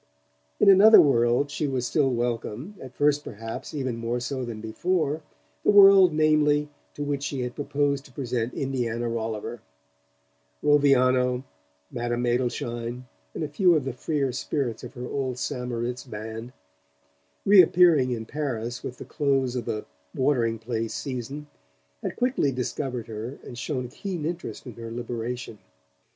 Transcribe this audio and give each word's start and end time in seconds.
In 0.59 0.67
another 0.67 0.99
world 0.99 1.51
she 1.51 1.67
was 1.67 1.85
still 1.85 2.09
welcome, 2.09 2.73
at 2.81 2.95
first 2.95 3.23
perhaps 3.23 3.71
even 3.71 3.97
more 3.97 4.19
so 4.19 4.43
than 4.43 4.59
before: 4.59 5.21
the 5.63 5.69
world, 5.69 6.11
namely, 6.11 6.69
to 6.95 7.03
which 7.03 7.21
she 7.21 7.41
had 7.41 7.53
proposed 7.53 8.05
to 8.05 8.11
present 8.11 8.55
Indiana 8.55 9.07
Rolliver. 9.07 9.61
Roviano, 10.63 11.43
Madame 11.91 12.23
Adelschein, 12.23 13.03
and 13.35 13.43
a 13.43 13.47
few 13.47 13.75
of 13.75 13.85
the 13.85 13.93
freer 13.93 14.31
spirits 14.31 14.83
of 14.83 14.95
her 14.95 15.05
old 15.07 15.37
St. 15.37 15.67
Moritz 15.67 16.03
band, 16.03 16.51
reappearing 17.45 18.09
in 18.09 18.25
Paris 18.25 18.81
with 18.81 18.97
the 18.97 19.05
close 19.05 19.55
of 19.55 19.65
the 19.65 19.85
watering 20.15 20.57
place 20.57 20.95
season, 20.95 21.45
had 22.01 22.15
quickly 22.15 22.51
discovered 22.51 23.05
her 23.05 23.37
and 23.43 23.55
shown 23.55 23.85
a 23.85 23.89
keen 23.89 24.25
interest 24.25 24.65
in 24.65 24.73
her 24.73 24.89
liberation. 24.89 25.59